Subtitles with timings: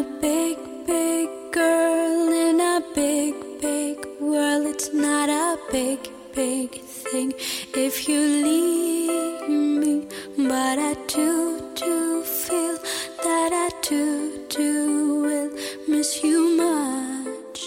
[0.00, 4.64] a big, big girl in a big, big world.
[4.66, 7.34] It's not a big, big thing
[7.74, 10.08] if you leave me,
[10.38, 12.78] but I do, do feel
[13.24, 15.50] that I do, do will
[15.86, 17.58] miss you much,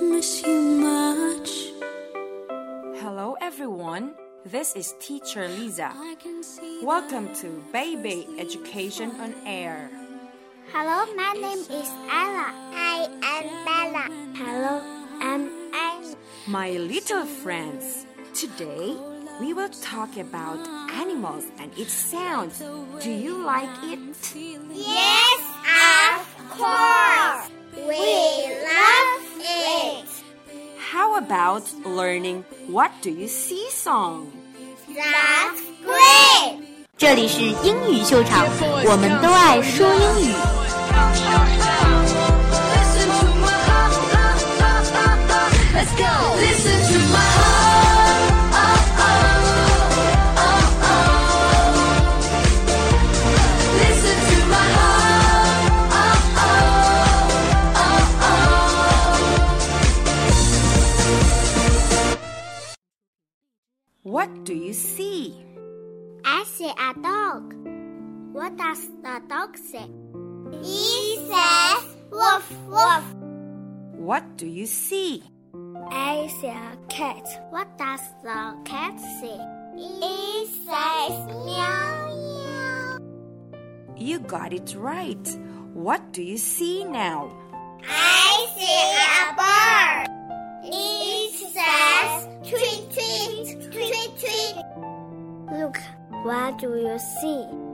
[0.00, 1.50] miss you much.
[3.02, 4.14] Hello, everyone.
[4.44, 5.90] This is Teacher Liza.
[5.92, 9.90] I can see Welcome to Baby Education on Air.
[10.73, 12.53] Hello, my name is Ella.
[12.73, 14.05] I am Bella.
[14.35, 14.81] Hello,
[15.21, 16.15] I'm Anne.
[16.47, 18.95] My little friends, today
[19.39, 20.59] we will talk about
[20.93, 22.59] animals and its sounds.
[23.03, 23.99] Do you like it?
[24.35, 27.49] Yes, of course.
[27.75, 30.07] We love it.
[30.79, 34.31] How about learning What Do You See song?
[34.87, 36.67] That's great.
[36.97, 38.45] 这里是英语秀场，
[38.85, 40.54] 我们都爱说英语。
[64.06, 65.34] What do you see?
[66.24, 67.54] I see a dog.
[68.32, 69.90] What does the dog say?
[70.62, 73.04] He says woof woof.
[73.92, 75.22] What do you see?
[75.90, 77.26] I see a cat.
[77.50, 79.38] What does the cat say?
[79.76, 82.98] It says meow meow.
[83.96, 85.28] You got it right.
[85.74, 87.30] What do you see now?
[87.88, 90.06] I see a bird.
[90.64, 94.56] It says tweet tweet tweet tweet.
[95.52, 95.78] Look,
[96.24, 97.65] what do you see?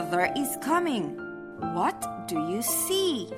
[0.00, 1.18] Oh, is coming.
[1.74, 3.28] What do you see?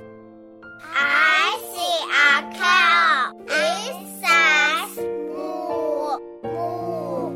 [0.95, 3.33] I see a cow.
[3.49, 4.99] It says
[5.33, 7.33] moo, moo.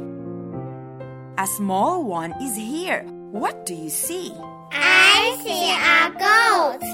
[1.38, 3.04] A small one is here.
[3.32, 4.30] What do you see?
[4.72, 6.84] I see a goat.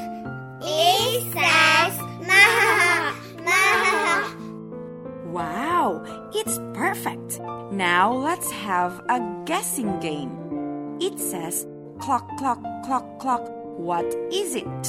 [0.63, 1.99] It says
[2.31, 3.61] ma, ma.
[5.33, 7.41] Wow, it's perfect.
[7.73, 10.31] Now let's have a guessing game.
[11.01, 11.67] It says
[12.01, 13.43] clock, clock, clock, clock.
[13.77, 14.87] What is it?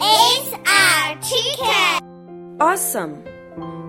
[0.00, 2.60] It's a chicken.
[2.60, 3.24] Awesome.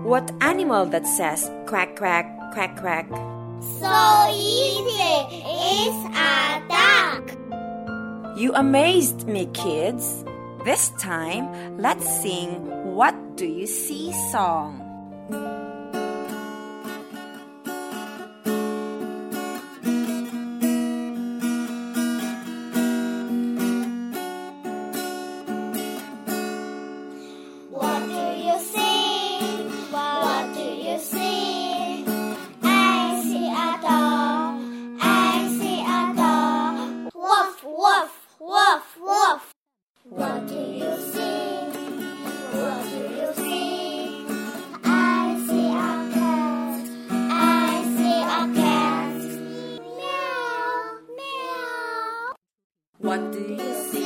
[0.04, 3.08] What animal that says quack, quack, quack, quack?
[3.80, 5.16] So easy.
[5.44, 8.38] It's a duck.
[8.38, 10.24] You amazed me, kids.
[10.64, 14.82] This time, let's sing What Do You See song.
[53.16, 54.05] What do you See,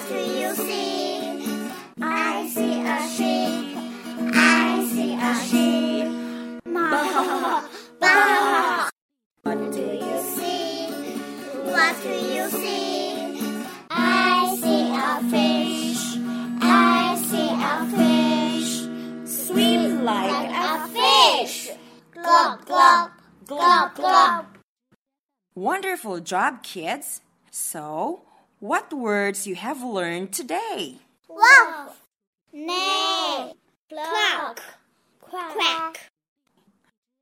[0.00, 1.36] What do you see?
[2.00, 3.76] I see a sheep.
[4.32, 6.08] I see a sheep.
[6.64, 7.68] Bah,
[8.00, 8.88] bah.
[9.42, 10.86] What do you see?
[11.68, 13.66] What do you see?
[13.90, 16.16] I see a fish.
[16.62, 18.72] I see a fish.
[19.28, 21.72] Swim like a fish.
[22.14, 23.10] Glop, glop,
[23.44, 24.46] glop, glop.
[25.54, 27.20] Wonderful job, kids.
[27.50, 28.22] So,
[28.60, 30.98] what words you have learned today.
[31.28, 32.06] Wolf,
[32.52, 33.54] nay,
[33.88, 34.62] clock,
[35.20, 36.10] quack.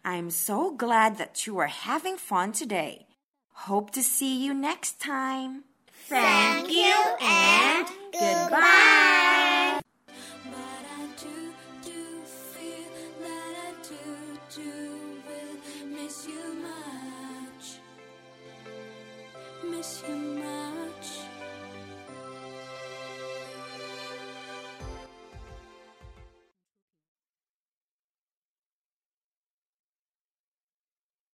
[0.04, 3.06] I'm so glad that you are having fun today.
[3.52, 5.64] Hope to see you next time.
[6.08, 8.87] Thank you and goodbye.